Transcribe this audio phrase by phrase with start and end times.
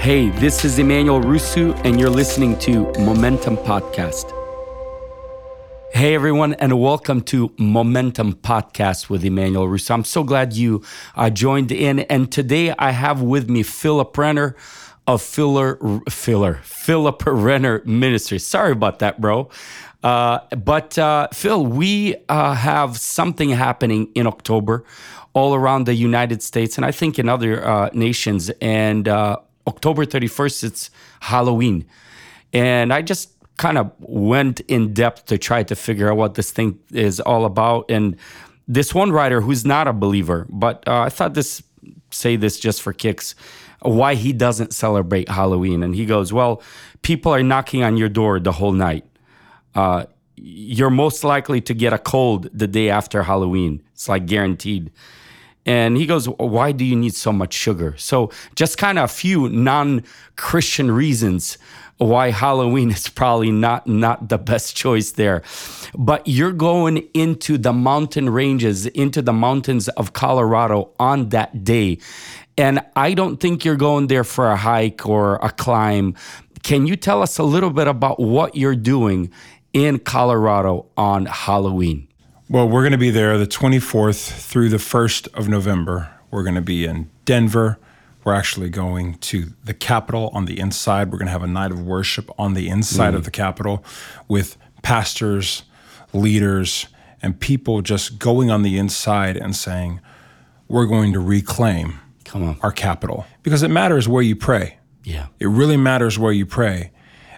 [0.00, 4.32] Hey, this is Emanuel Rusu, and you're listening to Momentum Podcast.
[5.92, 9.90] Hey, everyone, and welcome to Momentum Podcast with Emanuel Rusu.
[9.90, 10.82] I'm so glad you
[11.16, 11.98] uh, joined in.
[11.98, 14.56] And today I have with me Philip Renner
[15.06, 18.46] of Filler, Filler, Philip Renner Ministries.
[18.46, 19.50] Sorry about that, bro.
[20.02, 24.82] Uh, but uh, Phil, we uh, have something happening in October
[25.34, 28.48] all around the United States and I think in other uh, nations.
[28.62, 29.36] And uh,
[29.66, 31.86] October 31st, it's Halloween.
[32.52, 36.50] And I just kind of went in depth to try to figure out what this
[36.50, 37.90] thing is all about.
[37.90, 38.16] And
[38.66, 41.62] this one writer who's not a believer, but uh, I thought this,
[42.10, 43.34] say this just for kicks,
[43.82, 45.82] why he doesn't celebrate Halloween.
[45.82, 46.62] And he goes, Well,
[47.02, 49.04] people are knocking on your door the whole night.
[49.74, 50.06] Uh,
[50.36, 53.82] you're most likely to get a cold the day after Halloween.
[53.92, 54.90] It's like guaranteed.
[55.66, 57.94] And he goes, Why do you need so much sugar?
[57.98, 60.04] So, just kind of a few non
[60.36, 61.58] Christian reasons
[62.00, 65.42] why Halloween is probably not, not the best choice there.
[65.94, 71.98] But you're going into the mountain ranges, into the mountains of Colorado on that day.
[72.56, 76.14] And I don't think you're going there for a hike or a climb.
[76.62, 79.30] Can you tell us a little bit about what you're doing
[79.74, 82.09] in Colorado on Halloween?
[82.50, 86.10] Well, we're going to be there the 24th through the 1st of November.
[86.32, 87.78] We're going to be in Denver.
[88.24, 91.12] We're actually going to the Capitol on the inside.
[91.12, 93.18] We're going to have a night of worship on the inside mm.
[93.18, 93.84] of the Capitol
[94.26, 95.62] with pastors,
[96.12, 96.88] leaders,
[97.22, 100.00] and people just going on the inside and saying,
[100.66, 102.00] We're going to reclaim
[102.34, 103.26] our capital.
[103.44, 104.78] Because it matters where you pray.
[105.04, 105.28] Yeah.
[105.38, 106.90] It really matters where you pray.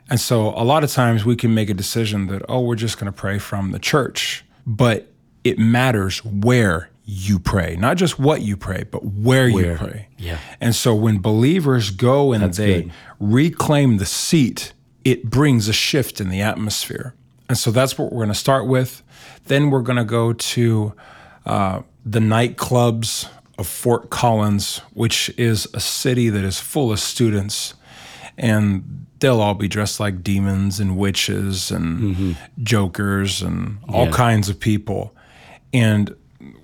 [0.09, 2.99] And so a lot of times we can make a decision that, oh, we're just
[2.99, 5.09] going to pray from the church but
[5.45, 9.73] it matters where you pray, not just what you pray, but where, where?
[9.73, 10.09] you pray.
[10.19, 10.39] Yeah.
[10.61, 12.93] And so when believers go and That's they good.
[13.19, 14.73] reclaim the seat,
[15.05, 17.15] it brings a shift in the atmosphere.
[17.49, 19.03] And so that's what we're going to start with.
[19.47, 20.95] Then we're going to go to
[21.45, 27.75] uh, the nightclubs of Fort Collins, which is a city that is full of students.
[28.39, 32.63] And they'll all be dressed like demons and witches and mm-hmm.
[32.63, 34.13] jokers and all yeah.
[34.13, 35.15] kinds of people.
[35.73, 36.15] And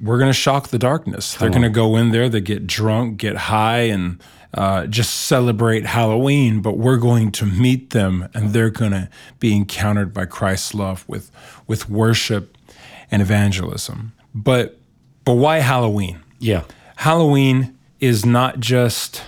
[0.00, 1.34] we're going to shock the darkness.
[1.34, 4.20] They're going to go in there, they get drunk, get high, and
[4.54, 6.60] uh, just celebrate Halloween.
[6.60, 9.08] But we're going to meet them, and they're going to
[9.38, 11.30] be encountered by Christ's love with
[11.66, 12.56] with worship
[13.10, 14.12] and evangelism.
[14.34, 14.78] But
[15.24, 16.20] but why Halloween?
[16.38, 16.64] Yeah,
[16.96, 19.22] Halloween is not just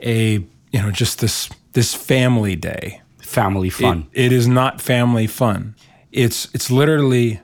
[0.00, 3.00] a you know just this this family day.
[3.22, 4.08] Family fun.
[4.12, 5.76] It, it is not family fun.
[6.10, 7.40] It's it's literally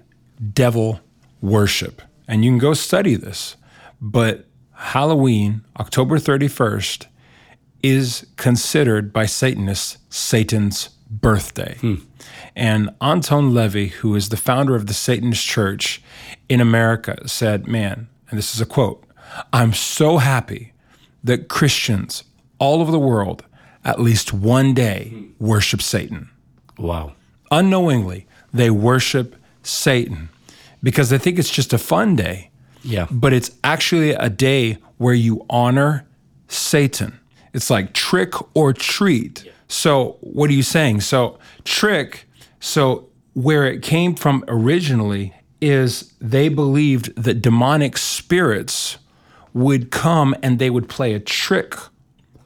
[0.53, 0.99] devil
[1.41, 2.03] worship.
[2.27, 3.55] And you can go study this.
[4.01, 7.07] But Halloween, October 31st,
[7.81, 11.77] is considered by Satanists Satan's birthday.
[11.81, 11.95] Hmm.
[12.57, 16.03] And Anton LaVey, who is the founder of the Satanist Church
[16.49, 19.05] in America, said, Man, and this is a quote
[19.53, 20.73] I'm so happy
[21.23, 22.25] that Christians
[22.59, 23.45] all over the world
[23.85, 26.31] at least one day worship Satan.
[26.79, 27.13] Wow.
[27.51, 30.31] Unknowingly, they worship Satan
[30.83, 32.51] because they think it's just a fun day.
[32.83, 33.07] Yeah.
[33.11, 36.07] But it's actually a day where you honor
[36.49, 37.19] Satan.
[37.53, 39.45] It's like trick or treat.
[39.45, 39.53] Yeah.
[39.69, 41.01] So, what are you saying?
[41.01, 42.29] So, trick,
[42.61, 48.99] so where it came from originally is they believed that demonic spirits
[49.55, 51.75] would come and they would play a trick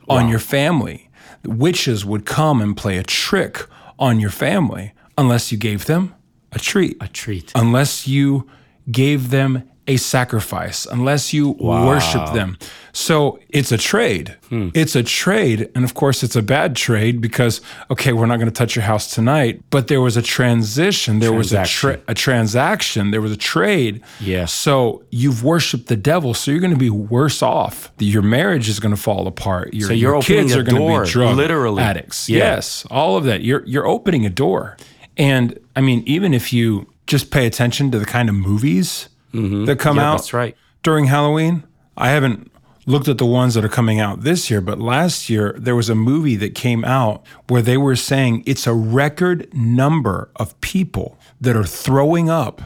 [0.07, 0.17] wow.
[0.17, 1.08] on your family
[1.45, 3.67] witches would come and play a trick
[3.99, 6.15] on your family unless you gave them
[6.53, 6.97] a treat.
[7.01, 7.53] A treat.
[7.55, 8.49] Unless you
[8.91, 11.87] gave them a sacrifice, unless you wow.
[11.87, 12.59] worship them.
[12.93, 14.37] So it's a trade.
[14.51, 14.69] Hmm.
[14.75, 15.71] It's a trade.
[15.75, 18.85] And of course, it's a bad trade because, okay, we're not going to touch your
[18.85, 21.21] house tonight, but there was a transition.
[21.21, 23.11] There was a, tra- a transaction.
[23.13, 24.03] There was a trade.
[24.21, 24.45] Yeah.
[24.45, 26.35] So you've worshiped the devil.
[26.35, 27.91] So you're going to be worse off.
[27.99, 29.73] Your marriage is going to fall apart.
[29.73, 31.83] Your, so you're your kids are going to be drug literally.
[31.83, 32.29] addicts.
[32.29, 32.39] Yeah.
[32.39, 32.87] Yes.
[32.91, 33.43] All of that.
[33.43, 34.77] You're, you're opening a door.
[35.17, 39.65] And I mean, even if you just pay attention to the kind of movies mm-hmm.
[39.65, 40.57] that come yeah, out that's right.
[40.83, 41.65] during Halloween,
[41.97, 42.51] I haven't
[42.87, 45.89] looked at the ones that are coming out this year, but last year there was
[45.89, 51.19] a movie that came out where they were saying it's a record number of people
[51.41, 52.63] that are throwing up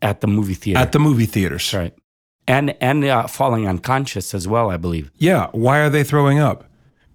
[0.00, 0.78] at the movie theater.
[0.78, 1.72] At the movie theaters.
[1.74, 1.94] Right.
[2.46, 5.10] And and uh, falling unconscious as well, I believe.
[5.16, 6.64] Yeah, why are they throwing up?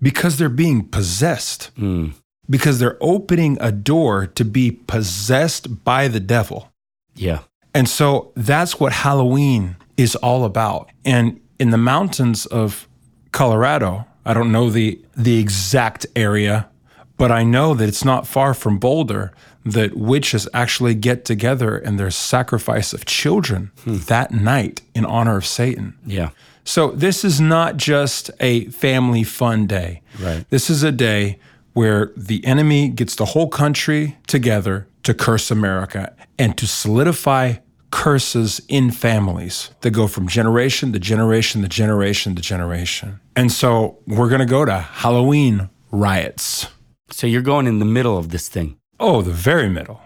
[0.01, 1.69] Because they're being possessed.
[1.78, 2.13] Mm
[2.50, 6.72] because they're opening a door to be possessed by the devil.
[7.16, 7.40] Yeah.
[7.74, 10.89] And so that's what Halloween is all about.
[11.06, 12.88] And in the mountains of
[13.31, 16.69] Colorado, I don't know the the exact area,
[17.18, 19.33] but I know that it's not far from Boulder
[19.66, 23.98] that witches actually get together and there's sacrifice of children hmm.
[24.07, 25.98] that night in honor of Satan.
[26.06, 26.30] Yeah.
[26.63, 30.01] So this is not just a family fun day.
[30.19, 30.45] Right.
[30.50, 31.39] This is a day
[31.80, 37.54] where the enemy gets the whole country together to curse America and to solidify
[37.90, 43.22] curses in families that go from generation to generation to generation to generation.
[43.34, 46.68] And so we're going to go to Halloween riots.
[47.12, 48.75] So you're going in the middle of this thing.
[49.00, 50.02] Oh, the very middle.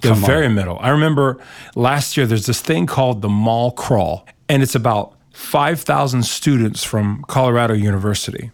[0.00, 0.26] The Come on.
[0.26, 0.76] very middle.
[0.80, 1.38] I remember
[1.76, 7.24] last year there's this thing called the Mall Crawl, and it's about 5,000 students from
[7.28, 8.50] Colorado University.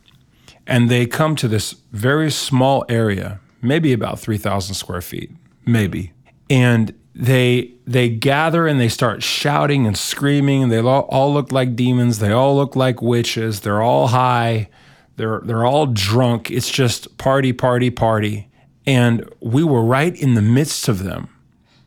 [0.68, 5.32] And they come to this very small area, maybe about 3,000 square feet,
[5.66, 6.12] maybe.
[6.48, 11.50] And they they gather and they start shouting and screaming and they all, all look
[11.50, 14.68] like demons, they all look like witches, they're all high,
[15.16, 16.50] they're they're all drunk.
[16.50, 18.48] It's just party party party.
[18.86, 21.28] And we were right in the midst of them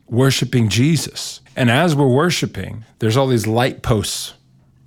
[0.07, 1.39] worshiping Jesus.
[1.55, 4.33] And as we're worshiping, there's all these light posts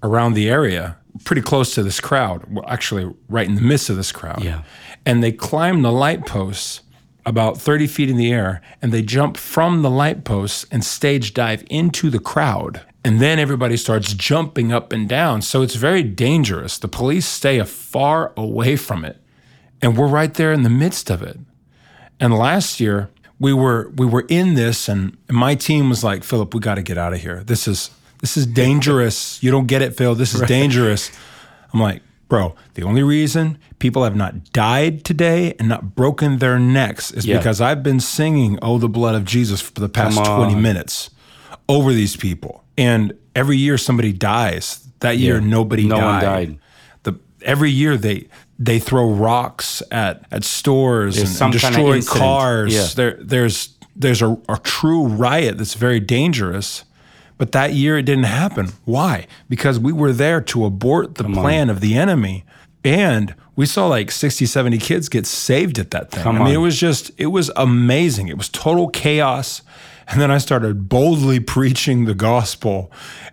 [0.03, 2.45] around the area, pretty close to this crowd.
[2.51, 4.43] Well, actually, right in the midst of this crowd.
[4.43, 4.63] Yeah.
[5.07, 6.81] And they climb the light posts
[7.27, 11.33] about 30 feet in the air and they jump from the light posts and stage
[11.33, 12.83] dive into the crowd.
[13.05, 15.43] And then everybody starts jumping up and down.
[15.43, 16.79] So it's very dangerous.
[16.79, 19.21] The police stay far away from it.
[19.81, 21.39] And we're right there in the midst of it.
[22.19, 26.55] And last year we were we were in this, and my team was like, "Philip,
[26.55, 27.43] we got to get out of here.
[27.45, 27.91] This is
[28.25, 29.43] this is dangerous.
[29.43, 30.15] You don't get it, Phil.
[30.15, 31.11] This is dangerous."
[31.73, 36.59] I'm like, "Bro, the only reason people have not died today and not broken their
[36.59, 37.37] necks is Yeah.
[37.39, 41.11] because I've been singing "Oh, the blood of Jesus" for the past 20 minutes
[41.69, 44.81] over these people, and every year somebody dies.
[45.01, 45.47] That year, Yeah.
[45.59, 46.13] nobody No died.
[46.13, 46.59] one died.
[47.03, 48.29] The every year they
[48.59, 52.73] they throw rocks at at stores and, and kind of cars.
[52.73, 52.87] Yeah.
[52.95, 56.85] There there's there's a, a true riot that's very dangerous.
[57.37, 58.69] But that year it didn't happen.
[58.85, 59.27] Why?
[59.49, 62.45] Because we were there to abort the plan of the enemy.
[62.85, 66.23] And we saw like 60, 70 kids get saved at that thing.
[66.23, 66.55] Come I mean, on.
[66.55, 68.29] it was just, it was amazing.
[68.29, 69.63] It was total chaos.
[70.07, 72.93] And then I started boldly preaching the gospel.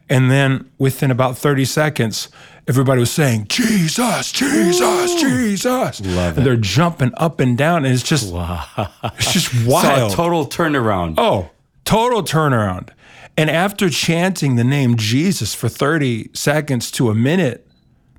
[0.09, 2.29] And then within about 30 seconds,
[2.67, 6.01] everybody was saying, Jesus, Jesus, Jesus.
[6.01, 7.83] Love and they're jumping up and down.
[7.85, 8.65] And it's just, wow.
[9.03, 10.11] it's just So wild.
[10.11, 11.15] a total turnaround.
[11.17, 11.49] Oh,
[11.83, 12.89] total turnaround.
[13.41, 17.67] And after chanting the name Jesus for 30 seconds to a minute,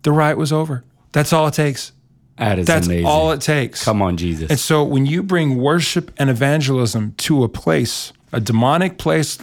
[0.03, 0.83] the riot was over.
[1.13, 1.93] That's all it takes.
[2.39, 3.07] that is That's amazing.
[3.07, 3.85] all it takes.
[3.85, 4.51] Come on, Jesus.
[4.51, 9.39] And so when you bring worship and evangelism to a place, a demonic place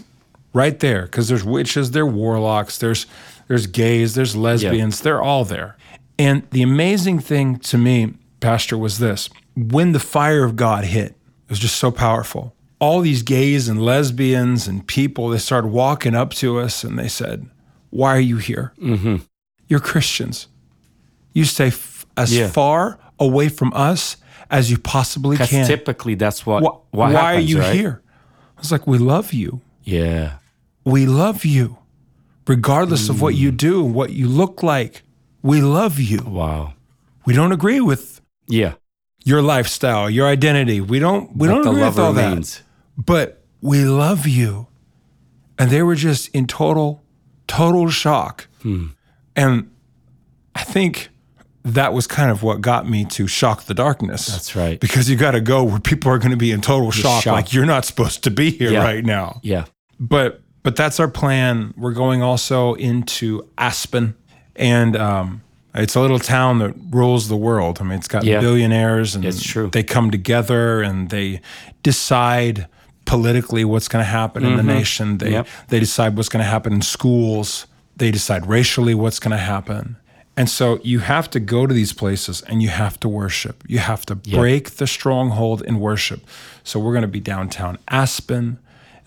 [0.51, 3.05] right there, because there's witches, there are warlocks, there's
[3.47, 5.77] there's gays, there's lesbians, they're all there.
[6.17, 9.29] And the amazing thing to me, Pastor, was this.
[9.55, 12.53] When the fire of God hit, it was just so powerful.
[12.79, 17.07] All these gays and lesbians and people, they started walking up to us and they
[17.09, 17.47] said,
[17.89, 18.73] Why are you here?
[18.81, 19.17] Mm-hmm.
[19.67, 20.47] You're Christians.
[21.33, 22.47] You stay f- as Yeah.
[22.49, 24.17] far away from us
[24.49, 25.67] as you possibly can.
[25.67, 27.75] typically that's what, Wh- what why are you right?
[27.75, 28.01] here?
[28.57, 29.61] I was like, we love you.
[29.83, 30.37] Yeah.
[30.85, 31.77] We love you.
[32.47, 35.03] Regardless of what you do, what you look like,
[35.43, 36.21] we love you.
[36.25, 36.73] Wow.
[37.25, 38.73] We don't agree with Yeah.
[39.23, 40.81] your lifestyle, your identity.
[40.81, 42.61] We don't we But don't agree love with all that.
[43.05, 44.67] But we love you.
[45.57, 47.03] And they were just in total,
[47.47, 48.47] total shock.
[48.61, 48.87] Hmm.
[49.35, 49.71] And
[50.55, 51.09] I think
[51.63, 54.27] that was kind of what got me to shock the darkness.
[54.27, 54.79] That's right.
[54.79, 57.35] Because you got to go where people are going to be in total shock, shocked.
[57.35, 58.83] like you're not supposed to be here Yeah.
[58.83, 59.39] right now.
[59.43, 59.65] Yeah.
[59.99, 61.73] But but that's our plan.
[61.77, 64.15] We're going also into Aspen,
[64.57, 65.41] and um,
[65.73, 67.79] it's a little town that rules the world.
[67.79, 68.39] I mean, it's got Yeah.
[68.41, 69.69] billionaires, and It's true.
[69.71, 71.39] they come together and they
[71.83, 72.67] decide
[73.09, 75.17] politically what's going to happen in the nation.
[75.17, 75.33] They Mm-hmm.
[75.33, 75.47] Yep.
[75.67, 77.67] they decide what's going to happen in schools.
[77.97, 79.97] They decide racially what's going to happen.
[80.37, 83.63] And so you have to go to these places and you have to worship.
[83.67, 86.21] You have to break the stronghold in worship.
[86.63, 88.57] So we're going to be downtown Aspen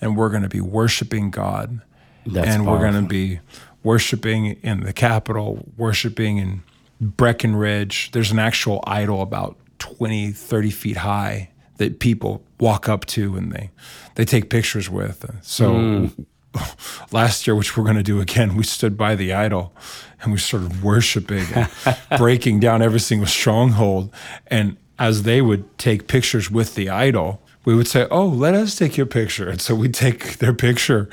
[0.00, 1.80] and we're going to be worshiping God.
[2.26, 3.40] That's and we're going to be
[3.82, 6.62] worshiping in the Capitol, worshiping in
[7.00, 8.10] Breckenridge.
[8.12, 11.51] There's an actual idol about 20, 30 feet high
[11.82, 13.70] that people walk up to and they
[14.14, 15.28] they take pictures with.
[15.42, 16.06] So hmm.
[17.12, 19.74] last year, which we're going to do again, we stood by the idol
[20.20, 21.68] and we started worshiping, and
[22.18, 24.14] breaking down every single stronghold.
[24.46, 28.76] And as they would take pictures with the idol, we would say, "Oh, let us
[28.76, 31.08] take your picture." And so we take their picture,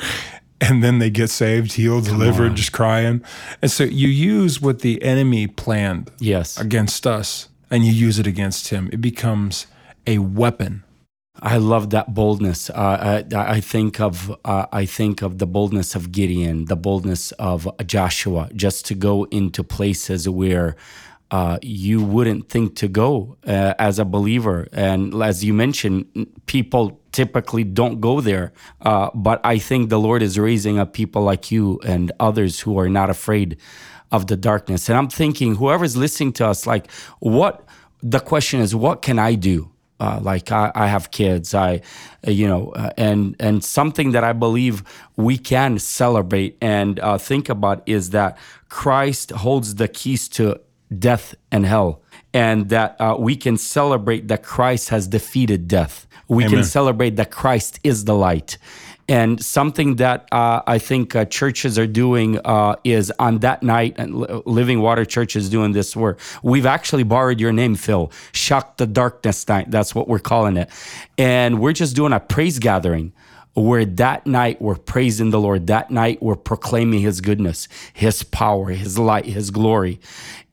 [0.61, 3.23] and then they get saved, healed, delivered, just crying.
[3.61, 6.59] And so you use what the enemy planned Yes.
[6.59, 8.89] against us and you use it against him.
[8.91, 9.67] It becomes
[10.05, 10.83] a weapon.
[11.41, 12.69] I love that boldness.
[12.69, 17.31] Uh, I, I think of uh, I think of the boldness of Gideon, the boldness
[17.33, 20.75] of Joshua, just to go into places where
[21.31, 24.67] uh, you wouldn't think to go uh, as a believer.
[24.73, 28.51] And as you mentioned, people typically don't go there.
[28.81, 32.79] Uh, but I think the Lord is raising up people like you and others who
[32.79, 33.57] are not afraid
[34.11, 34.89] of the darkness.
[34.89, 37.63] And I'm thinking, whoever's listening to us, like, what
[38.01, 39.71] the question is, what can I do?
[39.99, 41.81] Uh, like I, I, have kids, I,
[42.25, 44.81] uh, you know, uh, and and something that I believe
[45.17, 48.37] we can celebrate and uh, think about is that
[48.69, 50.61] Christ holds the keys to
[50.97, 52.01] death and hell,
[52.33, 56.07] and that uh, we can celebrate that Christ has defeated death.
[56.29, 56.57] We Amen.
[56.57, 58.57] can celebrate that Christ is the light,
[59.09, 63.95] and something that uh, I think uh, churches are doing uh, is on that night,
[63.97, 66.19] and Living Water Church is doing this work.
[66.43, 68.11] we've actually borrowed your name, Phil.
[68.31, 69.71] Shock the Darkness Night.
[69.71, 70.69] That's what we're calling it.
[71.17, 73.11] And we're just doing a praise gathering
[73.59, 75.67] where that night we're praising the Lord.
[75.67, 79.99] That night we're proclaiming His goodness, His power, His light, His glory.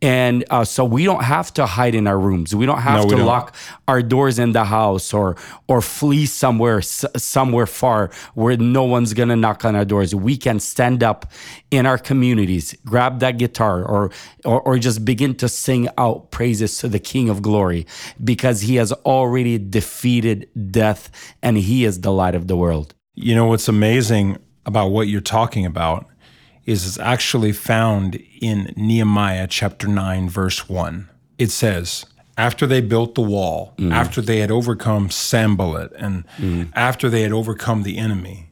[0.02, 2.54] And uh, so we don't have to hide in our rooms.
[2.54, 3.26] We don't have no, to don't.
[3.26, 3.56] lock
[3.88, 5.36] our doors in the house or
[5.68, 10.14] or flee somewhere somewhere far where no one's gonna knock on our doors.
[10.14, 11.32] We can stand up
[11.70, 14.10] in our communities, grab that guitar, or
[14.44, 17.86] or, or just begin to sing out praises to the King of Glory
[18.22, 21.10] because He has already defeated death
[21.42, 22.95] and He is the light of the world.
[23.18, 26.06] You know what's amazing about what you're talking about
[26.66, 31.08] is it's actually found in Nehemiah chapter 9, verse 1.
[31.38, 32.04] It says,
[32.36, 33.90] after they built the wall, mm.
[33.90, 36.70] after they had overcome Sanballat, and mm.
[36.74, 38.50] after they had overcome the enemy,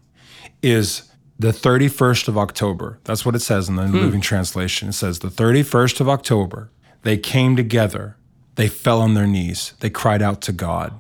[0.63, 3.01] is the 31st of October.
[3.05, 3.93] That's what it says in the mm.
[3.93, 4.89] Living Translation.
[4.89, 6.71] It says, the 31st of October,
[7.03, 8.17] they came together,
[8.55, 10.99] they fell on their knees, they cried out to God,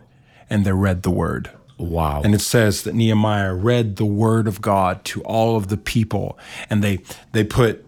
[0.51, 1.51] and they read the word.
[1.79, 2.23] Wow.
[2.23, 6.39] And it says that Nehemiah read the word of God to all of the people
[6.71, 7.01] and they
[7.33, 7.85] they put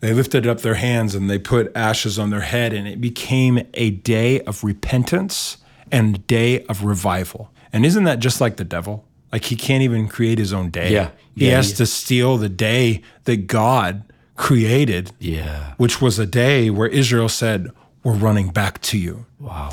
[0.00, 3.66] they lifted up their hands and they put ashes on their head and it became
[3.74, 5.58] a day of repentance
[5.92, 7.50] and a day of revival.
[7.72, 9.04] And isn't that just like the devil?
[9.32, 10.92] Like he can't even create his own day.
[10.92, 11.10] Yeah.
[11.36, 11.76] He yeah, has yeah.
[11.76, 14.02] to steal the day that God
[14.36, 15.12] created.
[15.18, 15.74] Yeah.
[15.76, 17.70] Which was a day where Israel said,
[18.02, 19.70] "We're running back to you." Wow.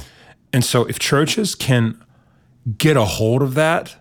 [0.53, 2.01] And so if churches can
[2.77, 3.95] get a hold of that,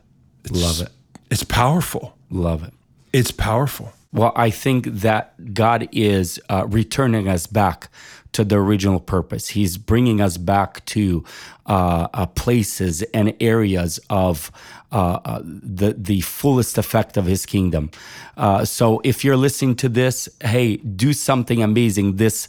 [0.51, 0.89] love it.
[1.31, 2.17] It's powerful.
[2.31, 2.73] Love it.
[3.13, 3.93] It's powerful.
[4.13, 7.91] Well, I think that God is uh, returning us back
[8.33, 9.49] to the original purpose.
[9.49, 11.25] He's bringing us back to
[11.67, 14.53] uh, uh, places and areas of
[14.93, 17.91] uh, uh the the fullest effect of His kingdom.
[18.37, 22.49] Uh, so, if you're listening to this, hey, do something amazing this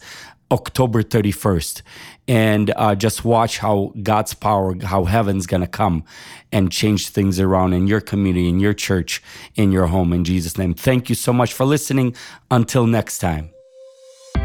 [0.52, 1.82] October 31st
[2.28, 6.04] and uh, just watch how God's power, how heaven's going to come
[6.52, 9.22] and change things around in your community, in your church,
[9.56, 10.74] in your home, in Jesus' name.
[10.74, 12.16] Thank you so much for listening.
[12.52, 13.52] Until next time.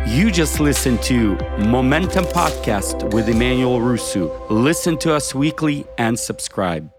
[0.06, 4.32] You just listened to Momentum Podcast with Emanuel Rusu.
[4.50, 6.90] Listen to us weekly and subscribe.